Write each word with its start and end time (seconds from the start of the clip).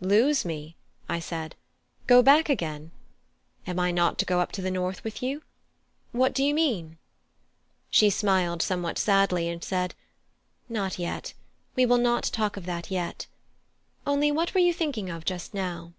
"Lose 0.00 0.44
me?" 0.44 0.76
I 1.08 1.18
said 1.18 1.56
"go 2.06 2.22
back 2.22 2.48
again? 2.48 2.92
Am 3.66 3.80
I 3.80 3.90
not 3.90 4.18
to 4.18 4.24
go 4.24 4.38
up 4.38 4.52
to 4.52 4.62
the 4.62 4.70
North 4.70 5.02
with 5.02 5.20
you? 5.20 5.42
What 6.12 6.32
do 6.32 6.44
you 6.44 6.54
mean?" 6.54 6.98
She 7.90 8.08
smiled 8.08 8.62
somewhat 8.62 9.00
sadly, 9.00 9.48
and 9.48 9.64
said: 9.64 9.96
"Not 10.68 11.00
yet; 11.00 11.34
we 11.74 11.86
will 11.86 11.98
not 11.98 12.22
talk 12.22 12.56
of 12.56 12.66
that 12.66 12.92
yet. 12.92 13.26
Only, 14.06 14.30
what 14.30 14.54
were 14.54 14.60
you 14.60 14.72
thinking 14.72 15.10
of 15.10 15.24
just 15.24 15.54
now?" 15.54 15.92